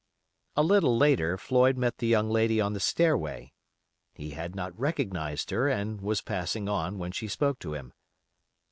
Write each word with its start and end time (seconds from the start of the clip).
A 0.57 0.63
little 0.63 0.97
later 0.97 1.37
Floyd 1.37 1.77
met 1.77 1.99
the 1.99 2.07
young 2.07 2.27
lady 2.27 2.59
on 2.59 2.73
the 2.73 2.79
stairway. 2.79 3.53
He 4.15 4.31
had 4.31 4.55
not 4.55 4.75
recognized 4.75 5.51
her, 5.51 5.69
and 5.69 6.01
was 6.01 6.21
passing 6.21 6.67
on, 6.67 6.97
when 6.97 7.11
she 7.11 7.27
spoke 7.27 7.59
to 7.59 7.75
him. 7.75 7.93